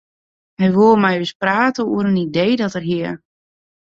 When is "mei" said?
1.01-1.17